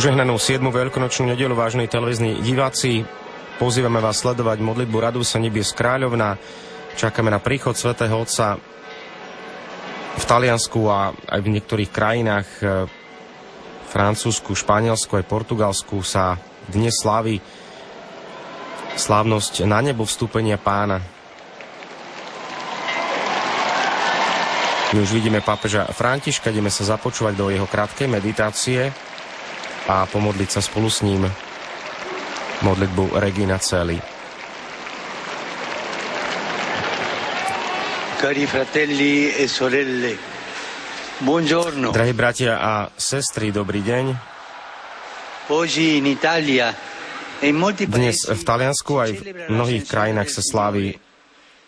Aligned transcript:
Požehnanú 0.00 0.40
7. 0.40 0.64
veľkonočnú 0.64 1.28
nedelu 1.28 1.52
vážnej 1.52 1.84
televízni 1.84 2.40
diváci. 2.40 3.04
Pozývame 3.60 4.00
vás 4.00 4.24
sledovať 4.24 4.64
modlitbu 4.64 4.96
Radu 4.96 5.20
sa 5.20 5.36
nebies 5.36 5.76
kráľovna. 5.76 6.40
Čakáme 6.96 7.28
na 7.28 7.36
príchod 7.36 7.76
svätého 7.76 8.16
Otca 8.16 8.56
v 10.16 10.24
Taliansku 10.24 10.88
a 10.88 11.12
aj 11.12 11.40
v 11.44 11.52
niektorých 11.52 11.92
krajinách 11.92 12.48
e, 12.48 12.88
Francúzsku, 13.92 14.56
Španielsku 14.56 15.20
aj 15.20 15.28
Portugalsku 15.28 16.00
sa 16.00 16.40
dnes 16.64 16.96
slaví 16.96 17.36
slávnosť 18.96 19.68
na 19.68 19.84
nebo 19.84 20.08
vstúpenia 20.08 20.56
pána. 20.56 21.04
My 24.96 25.04
už 25.04 25.12
vidíme 25.12 25.44
pápeža 25.44 25.84
Františka, 25.92 26.48
ideme 26.48 26.72
sa 26.72 26.88
započúvať 26.88 27.36
do 27.36 27.52
jeho 27.52 27.68
krátkej 27.68 28.08
meditácie 28.08 29.09
a 29.88 30.04
pomodliť 30.04 30.48
sa 30.50 30.60
spolu 30.60 30.88
s 30.90 31.00
ním 31.00 31.24
modlitbu 32.60 33.16
Regina 33.16 33.56
Celi. 33.56 33.96
Cari 38.20 38.44
fratelli 38.44 39.32
e 39.32 39.48
sorelle, 39.48 40.12
buongiorno. 41.24 41.88
Drahí 41.88 42.12
bratia 42.12 42.60
a 42.60 42.92
sestry, 42.92 43.48
dobrý 43.48 43.80
deň. 43.80 44.04
Oggi 45.48 45.96
in 45.96 46.06
Italia 46.06 46.68
e 47.40 47.50
Dnes 47.88 48.28
v 48.28 48.42
Taliansku 48.44 48.92
aj 49.00 49.10
v 49.16 49.48
mnohých 49.48 49.88
krajinách 49.88 50.28
sa 50.28 50.44
slávi 50.44 51.09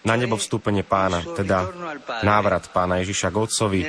na 0.03 0.15
nebo 0.19 0.35
vstúpenie 0.35 0.83
pána, 0.83 1.23
teda 1.23 1.71
návrat 2.27 2.71
pána 2.75 2.99
Ježiša 3.03 3.31
k 3.31 3.37
Otcovi. 3.39 3.81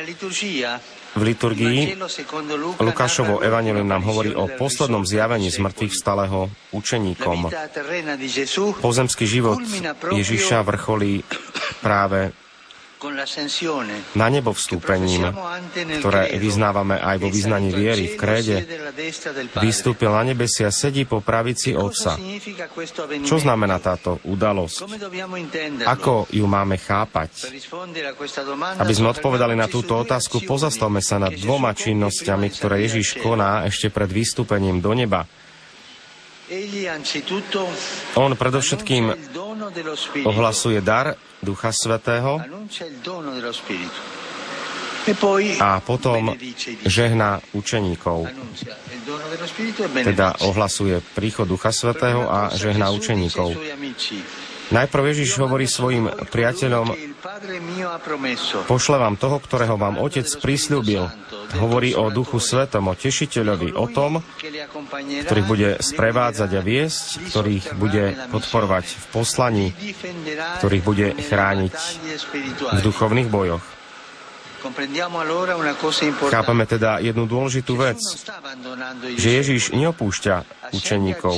V 1.13 1.21
liturgii 1.21 1.93
Lukášovo 2.81 3.41
narra 3.41 3.47
evangelium 3.49 3.85
nám 3.85 4.03
hovorí 4.05 4.33
o 4.33 4.49
poslednom 4.49 5.05
zjavení 5.05 5.49
z 5.53 5.61
mŕtvych 5.61 5.93
vstalého 5.93 6.49
učeníkom. 6.73 7.49
Pozemský 8.81 9.25
život 9.29 9.61
Ježiša 10.09 10.65
vrcholí 10.65 11.21
práve 11.81 12.33
na 14.15 14.27
nebo 14.31 14.55
vstúpením, 14.55 15.27
ktoré 15.99 16.39
vyznávame 16.39 16.95
aj 16.97 17.17
vo 17.19 17.27
vyznaní 17.27 17.75
viery 17.75 18.13
v 18.13 18.15
kréde, 18.15 18.55
vystúpil 19.59 20.09
na 20.13 20.23
nebesia, 20.23 20.71
sedí 20.71 21.03
po 21.03 21.19
pravici 21.19 21.75
Otca. 21.75 22.15
Čo 23.23 23.37
znamená 23.43 23.83
táto 23.83 24.23
udalosť? 24.23 24.77
Ako 25.83 26.31
ju 26.31 26.45
máme 26.47 26.79
chápať? 26.79 27.51
Aby 28.79 28.93
sme 28.95 29.11
odpovedali 29.11 29.53
na 29.59 29.67
túto 29.67 29.99
otázku, 29.99 30.39
pozastavme 30.47 31.03
sa 31.03 31.19
nad 31.19 31.35
dvoma 31.35 31.75
činnosťami, 31.75 32.47
ktoré 32.53 32.87
Ježiš 32.87 33.19
koná 33.19 33.67
ešte 33.67 33.91
pred 33.91 34.07
vystúpením 34.07 34.79
do 34.79 34.95
neba. 34.95 35.27
On 38.15 38.31
predovšetkým 38.35 39.03
ohlasuje 40.25 40.79
dar 40.81 41.17
Ducha 41.41 41.71
Svetého. 41.73 42.39
E 45.03 45.11
a 45.59 45.83
potom 45.83 46.31
žehná 46.87 47.43
učeníkov. 47.51 48.23
E. 48.23 48.31
Teda 50.07 50.31
ohlasuje 50.47 51.03
príchod 51.11 51.43
Ducha 51.43 51.75
Svetého 51.75 52.23
a 52.23 52.55
žehná 52.55 52.87
učeníkov. 52.95 53.51
Najprv 54.71 55.03
Ježiš 55.11 55.35
hovorí 55.43 55.67
svojim 55.67 56.07
priateľom, 56.07 56.95
pošle 58.63 58.95
vám 58.95 59.19
toho, 59.19 59.37
ktorého 59.43 59.75
vám 59.75 59.99
Otec 59.99 60.25
prislúbil. 60.39 61.03
Hovorí 61.53 61.93
o 61.93 62.09
Duchu 62.09 62.41
Svetom, 62.41 62.89
o 62.89 62.97
Tešiteľovi, 62.97 63.77
o 63.77 63.85
tom, 63.91 64.21
ktorých 65.27 65.47
bude 65.47 65.69
sprevádzať 65.77 66.49
a 66.57 66.61
viesť, 66.61 67.05
ktorých 67.29 67.65
bude 67.77 68.17
podporovať 68.33 68.85
v 68.89 69.05
poslaní, 69.13 69.67
ktorých 70.61 70.83
bude 70.83 71.07
chrániť 71.13 71.73
v 72.73 72.79
duchovných 72.81 73.29
bojoch. 73.29 73.63
Chápame 76.31 76.63
teda 76.63 77.03
jednu 77.03 77.27
dôležitú 77.27 77.75
vec, 77.75 77.99
že 79.19 79.29
Ježiš 79.43 79.75
neopúšťa 79.75 80.35
učeníkov, 80.71 81.35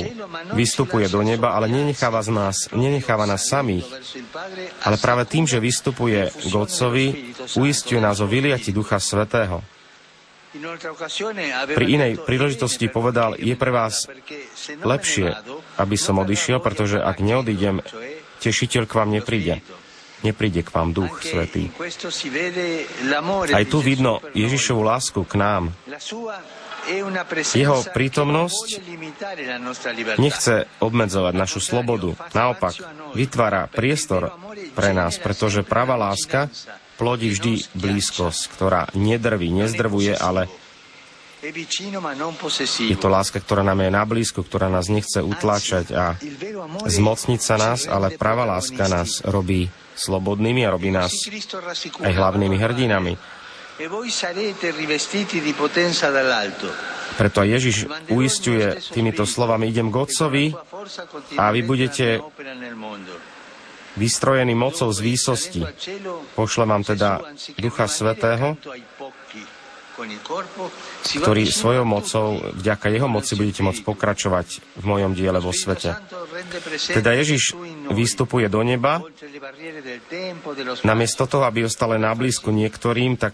vystupuje 0.54 1.10
do 1.10 1.26
neba, 1.26 1.58
ale 1.58 1.66
nenecháva, 1.66 2.22
z 2.22 2.30
nás, 2.30 2.56
nenecháva 2.70 3.26
nás 3.26 3.50
samých, 3.50 3.82
ale 4.86 4.96
práve 5.02 5.26
tým, 5.26 5.42
že 5.42 5.58
vystupuje 5.58 6.30
k 6.30 6.54
Otcovi, 6.54 7.34
uistuje 7.58 7.98
nás 7.98 8.22
o 8.22 8.30
vyliati 8.30 8.70
Ducha 8.70 9.02
Svetého. 9.02 9.58
Pri 11.76 11.86
inej 11.86 12.12
príležitosti 12.22 12.86
povedal, 12.88 13.36
je 13.36 13.54
pre 13.56 13.70
vás 13.70 14.08
lepšie, 14.82 15.36
aby 15.76 15.96
som 15.98 16.20
odišiel, 16.22 16.58
pretože 16.60 17.00
ak 17.00 17.20
neodídem, 17.20 17.84
tešiteľ 18.40 18.82
k 18.88 18.92
vám 18.92 19.10
nepríde. 19.12 19.60
Nepríde 20.24 20.64
k 20.64 20.70
vám 20.72 20.96
Duch 20.96 21.20
Svetý. 21.20 21.68
Aj 23.52 23.64
tu 23.68 23.78
vidno 23.84 24.24
Ježišovu 24.32 24.82
lásku 24.82 25.20
k 25.28 25.34
nám. 25.36 25.62
Jeho 27.52 27.82
prítomnosť 27.90 28.66
nechce 30.16 30.54
obmedzovať 30.78 31.34
našu 31.34 31.60
slobodu. 31.60 32.14
Naopak, 32.32 32.74
vytvára 33.12 33.66
priestor 33.66 34.32
pre 34.72 34.94
nás, 34.94 35.18
pretože 35.18 35.66
pravá 35.66 35.98
láska 35.98 36.46
plodí 36.96 37.32
vždy 37.32 37.76
blízkosť, 37.76 38.42
ktorá 38.56 38.88
nedrví, 38.96 39.52
nezdrvuje, 39.52 40.16
ale 40.16 40.48
je 42.80 42.98
to 42.98 43.08
láska, 43.12 43.38
ktorá 43.38 43.62
nám 43.62 43.84
je 43.84 43.90
na 43.92 44.02
blízku, 44.02 44.42
ktorá 44.42 44.66
nás 44.66 44.88
nechce 44.90 45.20
utláčať 45.22 45.92
a 45.94 46.04
zmocniť 46.88 47.40
sa 47.40 47.54
nás, 47.60 47.84
ale 47.86 48.16
pravá 48.16 48.48
láska 48.48 48.88
nás 48.88 49.22
robí 49.22 49.68
slobodnými 49.94 50.64
a 50.66 50.72
robí 50.74 50.90
nás 50.90 51.12
aj 52.02 52.12
hlavnými 52.12 52.56
hrdinami. 52.56 53.14
Preto 57.16 57.40
Ježiš 57.44 57.76
uistuje 58.08 58.66
týmito 58.90 59.28
slovami, 59.28 59.68
idem 59.68 59.92
k 59.92 59.96
Otcovi 60.00 60.44
a 61.36 61.44
vy 61.52 61.60
budete 61.62 62.18
vystrojení 63.96 64.54
mocou 64.54 64.92
z 64.92 65.00
výsosti. 65.00 65.64
Pošlem 66.34 66.68
vám 66.68 66.84
teda 66.84 67.20
Ducha 67.58 67.88
Svetého, 67.88 68.56
ktorý 71.16 71.42
svojou 71.48 71.84
mocou, 71.88 72.40
vďaka 72.60 72.92
jeho 72.92 73.08
moci 73.08 73.32
budete 73.32 73.64
môcť 73.64 73.80
pokračovať 73.80 74.48
v 74.76 74.84
mojom 74.84 75.16
diele 75.16 75.40
vo 75.40 75.56
svete. 75.56 75.96
Teda 76.92 77.16
Ježiš 77.16 77.56
vystupuje 77.90 78.46
do 78.52 78.60
neba, 78.60 79.00
namiesto 80.84 81.24
toho, 81.24 81.48
aby 81.48 81.64
ostal 81.64 81.96
na 81.96 82.12
blízku 82.12 82.52
niektorým, 82.52 83.16
tak 83.16 83.32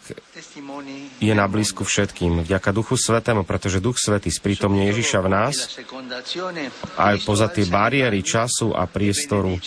je 1.19 1.33
na 1.35 1.47
blízku 1.51 1.83
všetkým. 1.83 2.47
Vďaka 2.47 2.71
Duchu 2.71 2.95
Svetému, 2.95 3.43
pretože 3.43 3.83
Duch 3.83 3.99
Svetý 3.99 4.31
sprítomne 4.31 4.87
Ježiša 4.95 5.19
v 5.19 5.29
nás, 5.29 5.55
aj 6.95 7.17
poza 7.27 7.51
tie 7.51 7.67
bariéry 7.67 8.23
času 8.23 8.71
a 8.71 8.87
priestoru, 8.87 9.59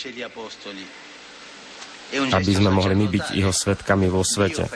aby 2.24 2.52
sme 2.52 2.70
mohli 2.72 2.94
my 2.96 3.06
byť 3.10 3.26
jeho 3.36 3.52
svetkami 3.52 4.08
vo 4.08 4.24
svete. 4.24 4.68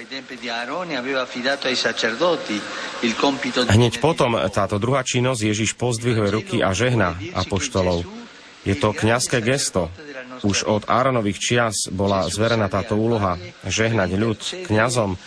Hneď 3.71 3.93
potom 3.99 4.31
táto 4.53 4.77
druhá 4.77 5.01
činnosť 5.07 5.41
Ježiš 5.41 5.71
pozdvihuje 5.81 6.29
ruky 6.31 6.57
a 6.61 6.75
žehna 6.77 7.17
apoštolov. 7.33 8.05
Je 8.69 8.77
to 8.77 8.93
kňazské 8.93 9.41
gesto. 9.41 9.89
Už 10.41 10.65
od 10.65 10.89
Áronových 10.89 11.39
čias 11.39 11.77
bola 11.93 12.25
zverená 12.29 12.73
táto 12.73 12.97
úloha 12.97 13.37
žehnať 13.69 14.11
ľud 14.17 14.41
kňazom. 14.67 15.21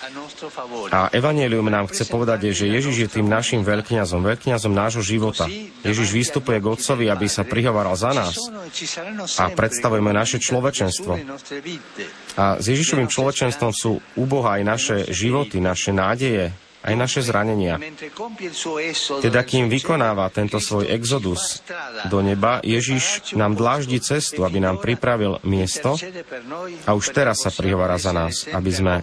A 0.90 1.14
Evangelium 1.14 1.70
nám 1.70 1.88
chce 1.88 2.10
povedať, 2.10 2.52
že 2.52 2.66
Ježiš 2.68 2.96
je 3.06 3.10
tým 3.20 3.28
našim 3.30 3.62
veľkňazom, 3.62 4.26
veľkňazom 4.26 4.74
nášho 4.74 5.06
života. 5.06 5.46
Ježiš 5.86 6.10
vystupuje 6.12 6.58
k 6.60 6.70
Otcovi, 6.70 7.06
aby 7.08 7.30
sa 7.30 7.46
prihovaral 7.46 7.94
za 7.94 8.12
nás 8.12 8.36
a 9.40 9.54
predstavujeme 9.54 10.12
naše 10.12 10.42
človečenstvo. 10.42 11.14
A 12.40 12.58
s 12.58 12.66
Ježišovým 12.66 13.08
človečenstvom 13.08 13.72
sú 13.72 14.02
u 14.02 14.24
Boha 14.26 14.58
aj 14.58 14.64
naše 14.66 14.98
životy, 15.14 15.62
naše 15.62 15.94
nádeje, 15.94 16.52
aj 16.84 16.94
naše 17.00 17.22
zranenia. 17.24 17.80
Teda 19.24 19.42
kým 19.48 19.72
vykonáva 19.72 20.28
tento 20.30 20.60
svoj 20.60 20.92
exodus 20.92 21.64
do 22.12 22.20
neba, 22.20 22.60
Ježiš 22.60 23.34
nám 23.40 23.56
dláždi 23.56 24.04
cestu, 24.04 24.44
aby 24.44 24.60
nám 24.60 24.84
pripravil 24.84 25.40
miesto 25.48 25.96
a 26.84 26.92
už 26.92 27.16
teraz 27.16 27.48
sa 27.48 27.52
prihovára 27.56 27.96
za 27.96 28.12
nás, 28.12 28.46
aby 28.52 28.72
sme 28.72 28.96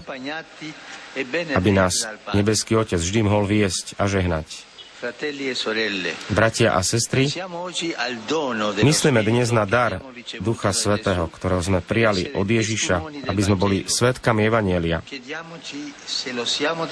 aby 1.58 1.70
nás 1.74 2.06
nebeský 2.38 2.78
Otec 2.78 3.02
vždy 3.02 3.26
mohol 3.26 3.50
viesť 3.50 3.98
a 3.98 4.06
žehnať. 4.06 4.69
E 5.00 6.12
Bratia 6.28 6.76
a 6.76 6.84
sestry, 6.84 7.32
myslíme 8.84 9.24
dnes 9.24 9.48
na 9.48 9.64
dar 9.64 9.96
Ducha 10.44 10.76
Svetého, 10.76 11.24
ktorého 11.24 11.64
sme 11.64 11.80
prijali 11.80 12.28
od 12.36 12.44
Ježiša, 12.44 13.24
aby 13.24 13.40
sme 13.40 13.56
boli 13.56 13.88
svetkami 13.88 14.44
Evanielia. 14.44 15.00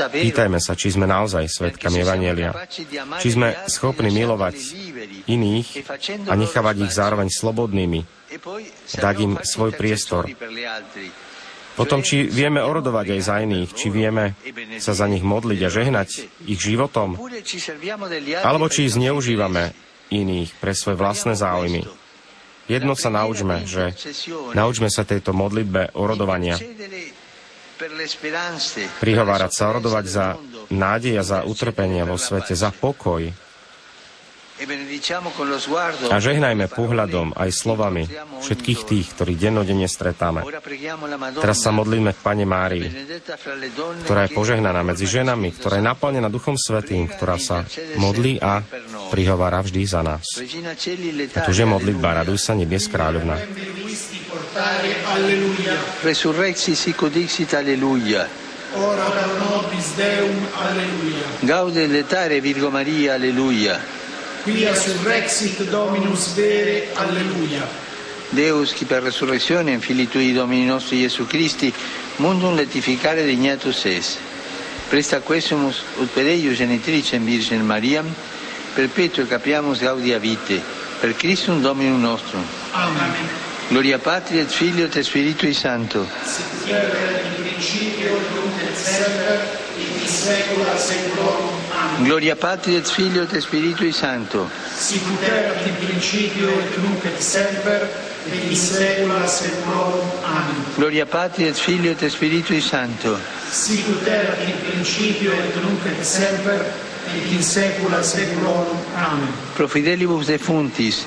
Pýtajme 0.09 0.57
sa, 0.57 0.73
či 0.73 0.89
sme 0.97 1.05
naozaj 1.05 1.53
svetkami 1.53 2.01
Evanielia. 2.01 2.57
Či 3.21 3.29
sme 3.37 3.53
schopní 3.69 4.09
milovať 4.09 4.57
iných 5.29 5.69
a 6.33 6.35
nechávať 6.35 6.89
ich 6.89 6.93
zároveň 6.97 7.29
slobodnými, 7.29 8.09
dať 8.97 9.17
im 9.21 9.33
svoj 9.45 9.77
priestor. 9.77 10.25
Potom, 11.79 12.03
či 12.03 12.27
vieme 12.27 12.59
orodovať 12.59 13.15
aj 13.15 13.21
za 13.23 13.39
iných, 13.39 13.71
či 13.71 13.87
vieme 13.87 14.35
sa 14.83 14.99
za 14.99 15.07
nich 15.07 15.23
modliť 15.23 15.61
a 15.63 15.71
žehnať 15.71 16.09
ich 16.51 16.59
životom, 16.59 17.15
alebo 18.43 18.67
či 18.67 18.91
zneužívame 18.91 19.71
iných 20.11 20.59
pre 20.59 20.75
svoje 20.75 20.99
vlastné 20.99 21.39
záujmy. 21.39 21.87
Jedno 22.69 22.99
sa 22.99 23.09
naučme, 23.09 23.65
že 23.65 23.95
naučme 24.53 24.91
sa 24.91 25.07
tejto 25.07 25.33
modlitbe 25.33 25.95
orodovania. 25.97 26.59
Prihovárať 28.99 29.53
sa, 29.55 29.71
orodovať 29.71 30.05
za 30.11 30.27
nádej 30.75 31.15
a 31.17 31.25
za 31.25 31.39
utrpenie 31.47 32.03
vo 32.03 32.19
svete, 32.19 32.59
za 32.59 32.75
pokoj, 32.75 33.23
a 36.09 36.17
žehnajme 36.19 36.67
pohľadom 36.67 37.31
aj 37.39 37.51
slovami 37.55 38.11
všetkých 38.43 38.81
tých, 38.83 39.07
ktorí 39.15 39.39
dennodenne 39.39 39.87
stretáme. 39.87 40.43
Teraz 41.39 41.63
sa 41.63 41.71
modlíme 41.71 42.11
k 42.11 42.21
Pane 42.21 42.43
Márii, 42.43 42.87
ktorá 44.03 44.27
je 44.27 44.35
požehnaná 44.35 44.83
medzi 44.83 45.07
ženami, 45.07 45.55
ktorá 45.55 45.79
je 45.79 45.85
naplnená 45.87 46.27
Duchom 46.27 46.59
Svetým, 46.59 47.07
ktorá 47.07 47.39
sa 47.39 47.63
modlí 48.03 48.43
a 48.43 48.67
prihovára 49.15 49.63
vždy 49.63 49.83
za 49.87 50.03
nás. 50.03 50.27
A 51.35 51.41
tu 51.47 51.53
je 51.55 51.67
modlitba, 51.67 52.23
raduj 52.23 52.43
sa, 52.43 52.59
nebies 52.59 52.91
kráľovna. 52.91 53.39
Resurrexi 56.03 56.75
sic 56.75 56.99
dixit, 56.99 57.55
alleluia. 57.55 58.27
Ora 58.77 59.07
pro 59.09 59.33
nobis 59.41 59.97
Deum, 59.97 60.37
alleluia. 60.61 61.25
Gaude 61.41 61.89
letare 61.89 62.37
Virgo 62.45 62.69
Maria, 62.69 63.17
alleluia. 63.17 63.98
Quia 64.43 64.75
surrexit 64.75 65.63
Dominus 65.71 66.35
vere, 66.35 66.89
alleluia. 66.95 67.67
Deus, 68.31 68.75
qui 68.75 68.85
per 68.85 69.03
resurrezione 69.03 69.73
in 69.73 69.81
fili 69.81 70.09
tui 70.09 70.33
Domini 70.33 70.67
nostri 70.67 71.01
Gesù 71.01 71.27
Christi, 71.27 71.73
mundum 72.17 72.55
letificare 72.55 73.25
dignatus 73.25 73.85
es. 73.85 74.19
Presta 74.89 75.21
quesumus 75.21 75.83
ut 75.97 76.09
per 76.13 76.27
eius 76.27 76.57
genitricem 76.57 77.25
Virgin 77.25 77.65
Mariam, 77.65 78.07
perpetuo 78.75 79.27
capiamus 79.27 79.81
gaudia 79.81 80.19
vite, 80.19 80.61
per 81.01 81.15
Christum 81.15 81.61
Dominum 81.61 82.01
nostrum. 82.01 82.45
Amen. 82.73 83.47
Gloria 83.69 83.99
Patri 83.99 84.39
et 84.41 84.49
Filio 84.49 84.87
et 84.87 85.03
Spiritui 85.03 85.53
Santo. 85.53 86.07
Sic 86.25 86.69
in 86.69 87.43
principio, 87.43 88.19
semper, 88.75 89.59
in 89.77 90.07
saecula 90.07 90.77
saeculorum. 90.77 91.68
Gloria 92.05 92.37
Patri 92.37 92.77
et 92.77 92.87
Filio 92.87 93.23
et 93.23 93.41
Spiritui 93.41 93.93
Santo. 93.93 94.49
Sic 94.77 95.03
erat 95.23 95.67
in 95.67 95.75
principio 95.75 96.49
et 96.49 96.77
nunc 96.79 97.05
et 97.05 97.21
semper 97.21 97.89
et 98.31 98.51
in 98.51 98.57
saecula 98.57 99.27
saeculorum. 99.27 100.07
Amen. 100.25 100.65
Gloria 100.77 101.07
Patri 101.07 101.45
et 101.49 101.57
Filio 101.57 101.93
et 101.93 102.09
Spiritui 102.09 102.61
Santo. 102.61 103.19
Sic 103.51 103.85
erat 104.07 104.39
in 104.47 104.59
principio 104.71 105.33
et 105.33 105.57
nunc 105.63 105.87
et 105.87 106.05
semper 106.05 106.65
et 107.15 107.33
in 107.33 107.43
saecula 107.43 108.03
saeculorum. 108.03 108.79
Amen. 108.97 109.29
Pro 109.55 109.67
fidelibus 109.67 110.27
defuntis, 110.27 111.05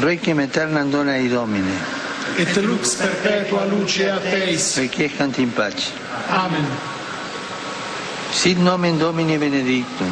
requiem 0.00 0.38
aeternam 0.38 0.90
dona 0.90 1.16
ei 1.16 1.28
Domine. 1.28 2.02
Et 2.36 2.56
lux 2.56 2.96
perpetua 2.96 3.64
luce 3.66 4.10
a 4.10 4.18
Teis. 4.18 4.76
Requiescant 4.76 5.38
in 5.38 5.52
pace. 5.52 5.92
Amen. 6.28 6.93
Sit 8.34 8.58
nomen 8.58 8.98
Domini 8.98 9.38
benedictum. 9.38 10.10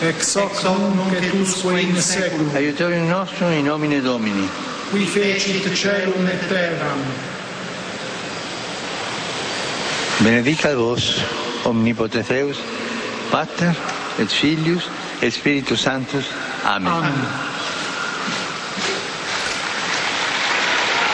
Ex 0.00 0.36
hoc 0.36 0.54
nunc 0.62 1.12
et 1.18 1.34
usque 1.34 1.80
in 1.82 1.98
saeculum. 1.98 2.54
Aiutorium 2.54 3.08
nostrum 3.10 3.50
in 3.52 3.64
nomine 3.66 4.00
Domini. 4.00 4.48
Qui 4.90 5.04
fecit 5.04 5.66
celum 5.74 6.26
et 6.30 6.48
terram. 6.48 7.02
Benedicat 10.22 10.74
vos, 10.78 11.20
omnipotens 11.64 12.28
Deus, 12.28 12.56
Pater 13.30 13.74
et 14.18 14.30
Filius 14.30 14.88
et 15.20 15.30
Spiritus 15.30 15.82
Sanctus. 15.82 16.24
Amen. 16.64 16.92
Amen. 16.92 17.18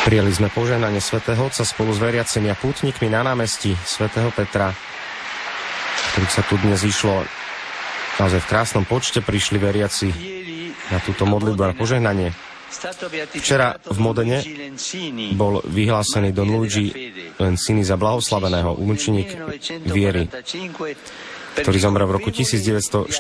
Prijali 0.05 0.35
sme 0.35 0.51
požehnanie 0.51 0.99
svätého 0.99 1.39
Otca 1.39 1.63
spolu 1.63 1.95
s 1.95 2.03
veriacimi 2.03 2.51
a 2.51 2.59
pútnikmi 2.59 3.07
na 3.07 3.23
námestí 3.23 3.73
svätého 3.87 4.35
Petra, 4.35 4.75
ktorých 6.13 6.33
sa 6.33 6.45
tu 6.45 6.61
dnes 6.61 6.77
išlo 6.85 7.25
naozaj 8.21 8.45
v 8.45 8.51
krásnom 8.53 8.85
počte 8.85 9.25
prišli 9.25 9.57
veriaci 9.57 10.09
na 10.93 11.01
túto 11.01 11.25
modlitbu 11.25 11.63
a 11.65 11.73
požehnanie. 11.73 12.37
Včera 13.33 13.77
v 13.81 13.99
Modene 14.01 14.45
bol 15.37 15.65
vyhlásený 15.65 16.37
Don 16.37 16.53
Luigi 16.53 16.93
Lencini 17.41 17.81
za 17.81 17.97
blahoslaveného 17.97 18.77
umučeník 18.77 19.29
viery, 19.89 20.29
ktorý 21.53 21.79
zomrel 21.81 22.09
v 22.09 22.17
roku 22.21 22.29
1945. 22.33 23.13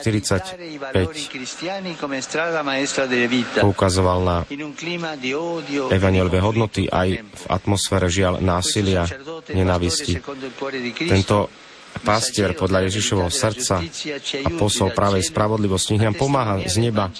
Poukazoval 3.60 4.18
na 4.24 4.36
evangeliové 5.92 6.40
hodnoty 6.40 6.88
aj 6.88 7.08
v 7.24 7.44
atmosfére 7.48 8.08
žiaľ 8.08 8.40
násilia, 8.40 9.04
nenávisti. 9.52 10.20
Tento 11.08 11.52
pastier 12.00 12.56
podľa 12.56 12.88
Ježišovho 12.88 13.28
srdca 13.28 13.84
a 13.84 14.48
posol 14.56 14.96
pravej 14.96 15.28
spravodlivosti. 15.28 16.00
Nech 16.00 16.08
nám 16.08 16.16
pomáha 16.16 16.64
z 16.64 16.80
neba 16.80 17.12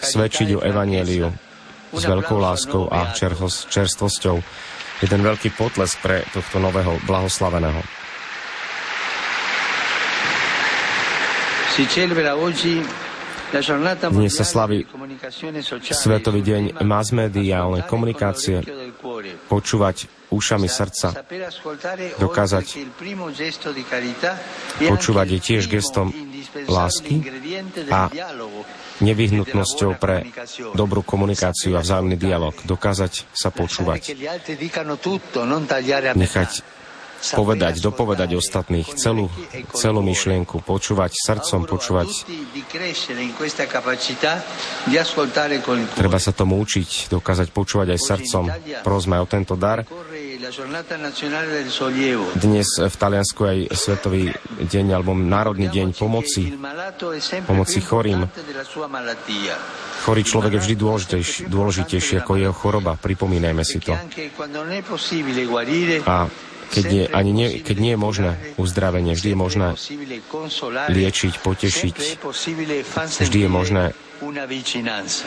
svedčiť 0.00 0.56
o 0.56 0.64
evanieliu 0.64 1.28
s 1.92 2.02
veľkou 2.02 2.40
láskou 2.40 2.88
a 2.88 3.12
čerstvosťou. 3.68 4.36
Jeden 5.04 5.20
veľký 5.20 5.52
potlesk 5.52 6.00
pre 6.00 6.24
tohto 6.32 6.56
nového 6.56 6.96
blahoslaveného. 7.04 7.84
Dnes 14.16 14.32
sa 14.32 14.46
slaví 14.48 14.88
Svetový 15.92 16.40
deň 16.40 16.80
mass 16.82 17.12
mediálnej 17.12 17.84
komunikácie, 17.84 18.64
počúvať 19.52 20.15
ušami 20.30 20.68
srdca, 20.68 21.14
dokázať 22.18 22.66
počúvať 24.86 25.26
je 25.36 25.40
tiež 25.40 25.62
gestom 25.70 26.10
lásky 26.66 27.22
a 27.92 28.08
nevyhnutnosťou 29.00 30.00
pre 30.00 30.24
dobrú 30.72 31.04
komunikáciu 31.04 31.76
a 31.76 31.84
vzájomný 31.84 32.16
dialog. 32.16 32.56
Dokázať 32.64 33.28
sa 33.36 33.52
počúvať. 33.52 34.16
Nechať 36.16 36.50
povedať, 37.32 37.80
dopovedať 37.80 38.36
ostatných 38.36 38.88
celú, 38.94 39.32
celú 39.72 40.00
myšlienku, 40.04 40.60
počúvať 40.62 41.16
srdcom, 41.16 41.64
počúvať. 41.64 42.08
Treba 45.96 46.18
sa 46.20 46.32
tomu 46.36 46.60
učiť, 46.60 46.90
dokázať 47.10 47.48
počúvať 47.50 47.88
aj 47.96 48.00
srdcom. 48.00 48.44
Prosme 48.84 49.16
o 49.18 49.26
tento 49.26 49.56
dar. 49.56 49.82
Dnes 52.38 52.68
v 52.78 52.96
Taliansku 52.96 53.40
aj 53.42 53.58
Svetový 53.74 54.30
deň 54.62 54.86
alebo 54.94 55.10
Národný 55.18 55.66
deň 55.66 55.98
pomoci, 55.98 56.54
pomoci 57.42 57.78
chorým. 57.82 58.22
Chorý 60.06 60.22
človek 60.22 60.52
je 60.54 60.60
vždy 60.62 60.74
dôležitejší, 60.78 61.40
dôležitejší 61.50 62.14
ako 62.22 62.32
jeho 62.38 62.54
choroba. 62.54 62.94
Pripomínajme 62.94 63.66
si 63.66 63.82
to. 63.82 63.98
A 66.06 66.16
keď 66.70 66.84
nie, 66.90 67.04
ani 67.10 67.30
nie, 67.34 67.48
keď 67.62 67.76
nie 67.82 67.92
je 67.94 68.00
možné 68.00 68.30
uzdravenie, 68.54 69.18
vždy 69.18 69.34
je 69.34 69.38
možné 69.38 69.68
liečiť, 70.94 71.34
potešiť, 71.42 71.94
vždy 73.18 73.38
je 73.42 73.50
možné 73.50 73.84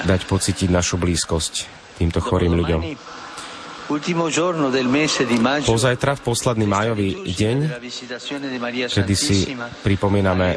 dať 0.07 0.21
pocítiť 0.31 0.69
našu 0.71 0.95
blízkosť 0.95 1.53
týmto 1.99 2.23
chorým 2.23 2.55
ľuďom. 2.55 2.81
Pozajtra 5.65 6.13
v 6.13 6.21
posledný 6.21 6.65
májový 6.69 7.09
deň, 7.25 7.57
kedy 8.85 9.15
si 9.17 9.49
pripomíname 9.81 10.53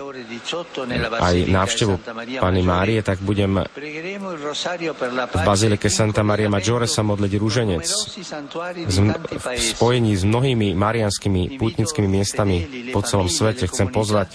aj 1.16 1.36
návštevu 1.48 1.94
Pani 2.36 2.60
Márie, 2.60 3.00
tak 3.00 3.24
budem 3.24 3.64
v 5.32 5.40
Bazilike 5.48 5.88
Santa 5.88 6.20
Maria 6.20 6.52
Maggiore 6.52 6.84
sa 6.84 7.00
modliť 7.00 7.32
rúženec 7.40 7.88
v 8.84 9.62
spojení 9.64 10.12
s 10.12 10.28
mnohými 10.28 10.76
marianskými 10.76 11.56
pútnickými 11.56 12.08
miestami 12.12 12.68
po 12.92 13.00
celom 13.00 13.32
svete. 13.32 13.64
Chcem 13.64 13.88
pozvať 13.88 14.28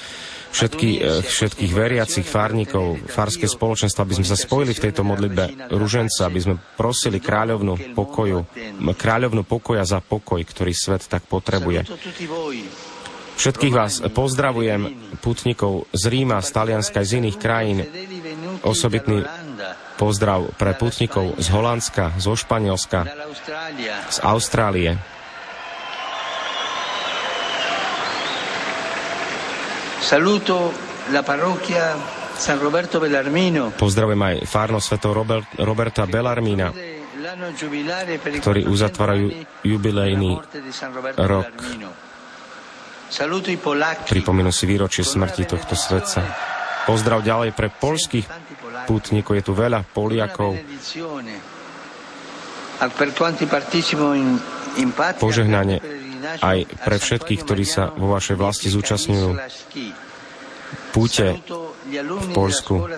všetky, 0.57 0.89
eh, 0.97 1.21
všetkých 1.21 1.71
veriacich 1.71 2.25
fárnikov, 2.25 2.97
fárske 3.05 3.45
spoločenstva, 3.45 4.01
aby 4.01 4.17
sme 4.17 4.27
sa 4.27 4.37
spojili 4.37 4.73
v 4.73 4.83
tejto 4.89 5.05
modlitbe 5.05 5.69
ruženca, 5.69 6.25
aby 6.25 6.39
sme 6.41 6.55
prosili 6.73 7.21
kráľovnú 7.21 7.93
pokoju, 7.93 8.39
kráľovnú 8.97 9.45
pokoja 9.45 9.85
za 9.85 10.01
pokoj, 10.01 10.41
ktorý 10.41 10.73
svet 10.73 11.05
tak 11.05 11.29
potrebuje. 11.29 11.85
Všetkých 13.37 13.73
vás 13.73 14.01
pozdravujem, 14.17 15.13
putníkov 15.21 15.85
z 15.93 16.03
Ríma, 16.09 16.41
z 16.41 16.49
Talianska 16.49 17.05
z 17.05 17.21
iných 17.21 17.37
krajín. 17.37 17.85
Osobitný 18.65 19.21
pozdrav 20.01 20.49
pre 20.57 20.73
putníkov 20.73 21.37
z 21.37 21.47
Holandska, 21.53 22.17
zo 22.17 22.33
Španielska, 22.33 23.05
z 24.09 24.17
Austrálie. 24.25 24.97
Saluto 30.07 30.71
la 31.11 31.19
parroquia 31.19 31.99
San 32.39 32.63
Roberto 32.63 32.95
Bellarmino. 32.95 33.75
Pozdravujem 33.75 34.23
aj 34.23 34.35
Fárno 34.47 34.79
svetov 34.79 35.11
Robert, 35.11 35.51
Roberta 35.59 36.07
Bellarmina, 36.07 36.71
ktorí 38.39 38.63
uzatvárajú 38.71 39.27
jubilejný 39.67 40.31
rok 41.19 41.51
Pripomenú 44.07 44.47
si 44.55 44.63
výročie 44.63 45.03
smrti 45.03 45.43
tohto 45.43 45.75
svetca. 45.75 46.23
Pozdrav 46.87 47.19
ďalej 47.19 47.51
pre 47.51 47.67
polských 47.67 48.31
pútnikov. 48.87 49.35
Je 49.35 49.43
tu 49.43 49.51
veľa 49.51 49.83
Poliakov. 49.91 50.55
Požehnanie 55.19 56.06
aj 56.41 56.57
pre 56.83 56.97
všetkých, 56.97 57.39
ktorí 57.43 57.65
sa 57.65 57.93
vo 57.93 58.11
vašej 58.13 58.35
vlasti 58.35 58.67
zúčastňujú 58.69 59.29
púte 60.91 61.37
v 61.87 62.27
Polsku. 62.33 62.89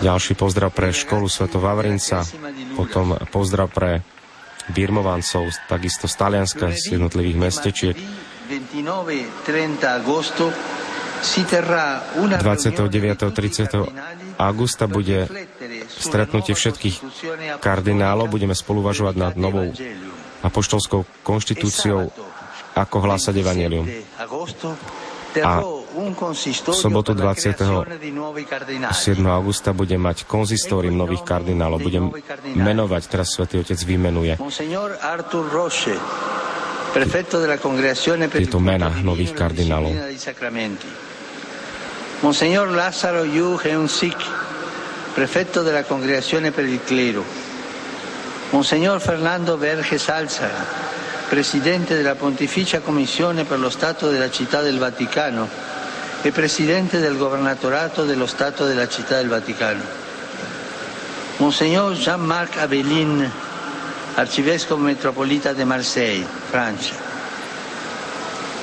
Ďalší 0.00 0.32
pozdrav 0.38 0.70
pre 0.72 0.94
školu 0.94 1.26
Sveto 1.28 1.58
Vavrinca, 1.60 2.24
potom 2.78 3.18
pozdrav 3.28 3.68
pre 3.68 4.00
birmovancov, 4.70 5.50
takisto 5.66 6.06
z 6.06 6.14
Talianska, 6.16 6.70
z 6.72 6.96
jednotlivých 6.96 7.36
mestečiek. 7.36 7.96
29. 11.20 12.40
30. 13.28 14.40
augusta 14.40 14.84
bude 14.88 15.28
stretnutie 15.92 16.54
všetkých 16.56 16.96
kardinálov. 17.60 18.32
Budeme 18.32 18.56
spoluvažovať 18.56 19.14
nad 19.20 19.34
novou 19.36 19.68
apoštolskou 20.44 21.04
konštitúciou, 21.24 22.08
ako 22.76 22.96
hlásať 23.02 23.34
evanelium. 23.40 23.86
A 25.40 25.62
v 25.62 26.74
sobotu 26.74 27.14
27. 27.14 27.46
augusta 29.26 29.70
bude 29.70 29.94
mať 29.94 30.26
konzistórium 30.26 30.98
nových 30.98 31.22
kardinálov. 31.22 31.78
Budem 31.78 32.10
menovať, 32.58 33.02
teraz 33.06 33.34
Svetý 33.34 33.62
Otec 33.62 33.78
vymenuje 33.78 34.34
tieto 38.34 38.58
mena 38.58 38.90
nových 39.06 39.32
kardinálov. 39.38 39.94
Monsignor 42.20 42.68
Lázaro 42.68 43.24
Yu 43.24 43.56
Heun-sik, 43.56 44.18
prefetto 45.14 45.62
della 45.62 45.86
Congregazione 45.86 46.50
per 46.52 46.66
il 46.66 46.82
Clero. 46.84 47.49
Monsignor 48.50 49.00
Fernando 49.00 49.56
Verges 49.56 50.08
Alzaga, 50.08 50.66
presidente 51.28 51.94
della 51.94 52.16
Pontificia 52.16 52.80
Commissione 52.80 53.44
per 53.44 53.60
lo 53.60 53.70
Stato 53.70 54.10
della 54.10 54.28
Città 54.28 54.60
del 54.60 54.76
Vaticano 54.76 55.48
e 56.20 56.32
presidente 56.32 56.98
del 56.98 57.16
Governatorato 57.16 58.04
dello 58.04 58.26
Stato 58.26 58.66
della 58.66 58.88
Città 58.88 59.18
del 59.18 59.28
Vaticano. 59.28 59.82
Monsignor 61.36 61.92
Jean-Marc 61.94 62.56
Abelin, 62.56 63.30
arcivescovo 64.16 64.82
metropolita 64.82 65.52
de 65.52 65.64
Marseille, 65.64 66.26
Francia. 66.48 66.94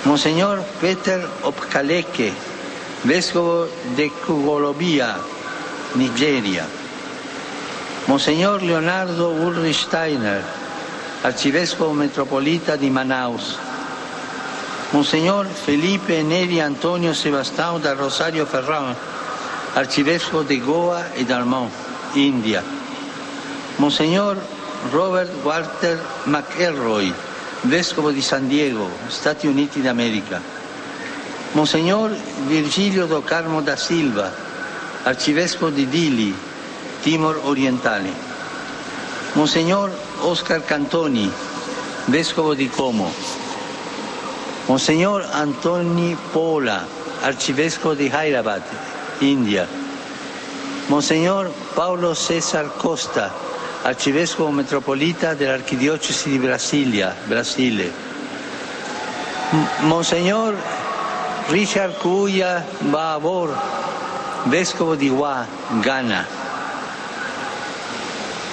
Monsignor 0.02 0.66
Peter 0.80 1.26
Opkaleke, 1.42 2.34
vescovo 3.04 3.70
de 3.96 4.12
Kugolobia, 4.12 5.18
Nigeria. 5.94 6.87
Monsignor 8.08 8.64
Leonardo 8.64 9.32
Ulrich 9.32 9.84
Steiner, 9.84 10.42
arcivescovo 11.24 11.92
metropolita 11.92 12.78
di 12.78 12.90
Manaus. 12.90 13.58
Monsignor 14.92 15.46
Felipe 15.46 16.24
Neri 16.24 16.62
Antonio 16.62 17.14
Sebastião 17.14 17.82
da 17.82 17.96
Rosario 17.96 18.46
Ferrán, 18.46 18.96
arcivescovo 19.76 20.46
de 20.46 20.56
Goa 20.56 21.04
e 21.18 21.26
Dalmont, 21.26 21.70
India. 22.14 22.64
Monsignor 23.76 24.38
Robert 24.94 25.30
Walter 25.44 26.00
McElroy, 26.28 27.14
vescovo 27.64 28.12
di 28.12 28.22
San 28.22 28.48
Diego, 28.48 28.90
Stati 29.10 29.48
Uniti 29.48 29.82
d'America. 29.82 30.42
Monsignor 31.52 32.16
Virgilio 32.48 33.06
do 33.06 33.22
Carmo 33.22 33.62
da 33.62 33.76
Silva, 33.76 34.32
arcivescovo 35.04 35.72
di 35.72 35.90
Dili, 35.90 36.34
Timor 37.02 37.42
Orientale. 37.44 38.12
Monsignor 39.34 39.92
Oscar 40.22 40.64
Cantoni, 40.64 41.32
vescovo 42.06 42.54
di 42.54 42.70
Como. 42.70 43.12
Monsignor 44.66 45.28
Antoni 45.32 46.18
Pola, 46.32 46.86
arcivescovo 47.22 47.94
di 47.94 48.12
Hyderabad, 48.12 48.62
India. 49.20 49.68
Monsignor 50.88 51.52
Paolo 51.74 52.14
César 52.14 52.72
Costa, 52.78 53.32
arcivescovo 53.84 54.50
metropolita 54.52 55.34
dell'archidiocesi 55.34 56.30
di 56.30 56.40
Brasilia, 56.40 57.16
Brasile. 57.26 57.92
Monsignor 59.82 60.56
Richard 61.50 61.98
Cuya 61.98 62.66
Babor, 62.80 63.56
vescovo 64.46 64.96
di 64.96 65.08
Wa, 65.08 65.46
Ghana. 65.80 66.37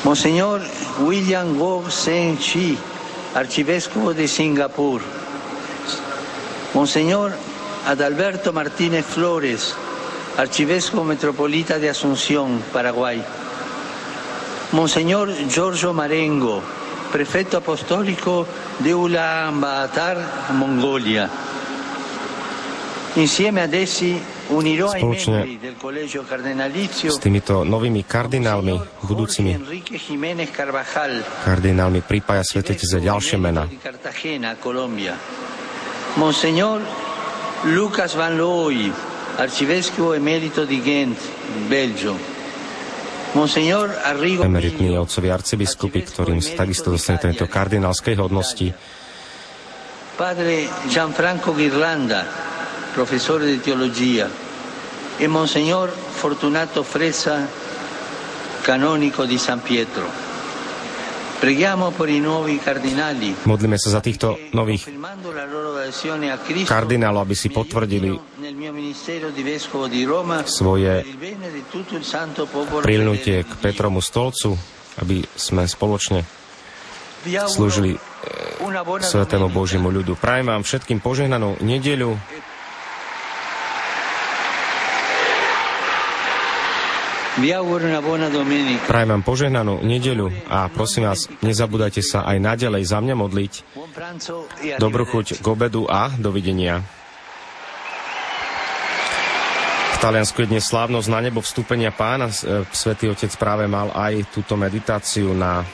Monsignor 0.04 0.60
William 0.98 1.56
Wo 1.56 1.88
Sen 1.88 2.36
Chi, 2.36 2.76
arcivescovo 3.32 4.12
di 4.12 4.28
Singapur. 4.28 5.00
Monsignor 6.72 7.34
Adalberto 7.86 8.52
Martínez 8.52 9.06
Flores, 9.06 9.74
arcivescovo 10.34 11.04
metropolita 11.04 11.78
di 11.78 11.88
Asunción, 11.88 12.62
Paraguay. 12.70 13.22
Monseñor 14.72 15.32
Giorgio 15.46 15.94
Marengo, 15.94 16.60
prefetto 17.10 17.56
apostolico 17.56 18.46
di 18.76 18.92
Ulaanbaatar, 18.92 20.50
Mongolia. 20.50 21.30
Insieme 23.14 23.62
ad 23.62 23.72
essi 23.72 24.22
cardinalizio 26.28 27.08
s 27.08 27.18
týmito 27.18 27.64
novými 27.64 28.04
kardinálmi, 28.04 28.76
budúcimi 29.08 29.56
kardinálmi 31.44 32.00
pripája 32.04 32.44
svetete 32.44 32.84
za 32.84 33.00
ďalšie 33.00 33.40
mená. 33.40 33.64
Monsignor 36.14 36.78
Lucas 37.72 38.12
Van 38.14 38.36
Looy, 38.36 38.92
arcivescovo 39.40 40.12
emerito 40.12 40.68
di 40.68 40.78
Ghent, 40.84 41.18
Belgio. 41.66 42.14
emeritní 44.44 44.94
otcovi 44.94 45.26
arcibiskupy, 45.26 46.06
ktorým 46.06 46.38
takisto 46.54 46.94
dostane 46.94 47.18
tento 47.18 47.50
kardinálskej 47.50 48.14
hodnosti. 48.14 48.70
Padre 50.14 50.70
Gianfranco 50.86 51.50
Ghirlanda, 51.50 52.22
professore 52.94 53.50
di 53.50 53.58
teologia, 53.58 54.30
e 55.18 55.26
Monsignor 55.26 55.90
Fortunato 55.90 56.86
Fresa, 56.86 57.42
canonico 58.62 59.26
di 59.26 59.36
San 59.36 59.60
Pietro. 59.60 60.22
Modlíme 63.44 63.76
sa 63.76 63.88
za 63.92 64.00
týchto 64.00 64.38
nových 64.56 64.88
kardinálov, 66.64 67.20
aby 67.20 67.36
si 67.36 67.52
potvrdili 67.52 68.16
svoje 70.48 70.92
prilnutie 72.80 73.36
k 73.44 73.52
Petromu 73.60 74.00
stolcu, 74.00 74.56
aby 75.04 75.20
sme 75.36 75.68
spoločne 75.68 76.24
slúžili 77.28 77.92
eh, 77.92 79.02
Svetému 79.04 79.52
Božiemu 79.52 79.92
ľudu. 79.92 80.16
Prajem 80.16 80.48
vám 80.48 80.62
všetkým 80.64 81.04
požehnanú 81.04 81.60
nedeľu, 81.60 82.16
Prajem 88.86 89.10
vám 89.10 89.24
požehnanú 89.26 89.82
nedeľu 89.82 90.30
a 90.46 90.70
prosím 90.70 91.10
vás, 91.10 91.26
nezabúdajte 91.42 91.98
sa 91.98 92.22
aj 92.22 92.38
naďalej 92.38 92.86
za 92.86 93.02
mňa 93.02 93.14
modliť. 93.18 93.52
Dobrú 94.78 95.02
chuť 95.02 95.42
k 95.42 95.46
obedu 95.50 95.90
a 95.90 96.14
dovidenia. 96.14 96.86
Taliansku 99.98 100.46
je 100.46 100.52
dnes 100.52 100.62
slávnosť 100.62 101.08
na 101.10 101.20
nebo 101.26 101.40
vstúpenia 101.40 101.90
pána. 101.90 102.30
E, 102.30 102.62
Svetý 102.70 103.08
Otec 103.08 103.32
práve 103.40 103.64
mal 103.64 103.88
aj 103.90 104.30
túto 104.30 104.52
meditáciu 104.52 105.32
na 105.32 105.64